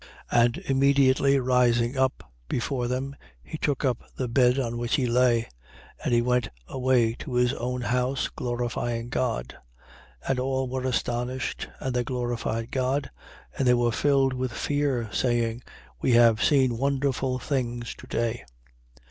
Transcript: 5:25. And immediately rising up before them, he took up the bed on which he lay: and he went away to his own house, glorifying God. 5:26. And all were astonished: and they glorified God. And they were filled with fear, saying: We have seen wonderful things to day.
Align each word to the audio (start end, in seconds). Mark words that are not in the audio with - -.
5:25. 0.31 0.45
And 0.45 0.57
immediately 0.65 1.39
rising 1.39 1.95
up 1.95 2.23
before 2.49 2.87
them, 2.87 3.15
he 3.43 3.59
took 3.59 3.85
up 3.85 3.99
the 4.15 4.27
bed 4.27 4.57
on 4.57 4.79
which 4.79 4.95
he 4.95 5.05
lay: 5.05 5.47
and 6.03 6.11
he 6.11 6.23
went 6.23 6.49
away 6.67 7.13
to 7.19 7.35
his 7.35 7.53
own 7.53 7.81
house, 7.81 8.27
glorifying 8.27 9.09
God. 9.09 9.57
5:26. 10.25 10.29
And 10.29 10.39
all 10.39 10.67
were 10.67 10.83
astonished: 10.85 11.67
and 11.79 11.93
they 11.95 12.03
glorified 12.03 12.71
God. 12.71 13.11
And 13.55 13.67
they 13.67 13.75
were 13.75 13.91
filled 13.91 14.33
with 14.33 14.51
fear, 14.53 15.07
saying: 15.13 15.61
We 16.01 16.13
have 16.13 16.43
seen 16.43 16.79
wonderful 16.79 17.37
things 17.37 17.93
to 17.99 18.07
day. 18.07 18.43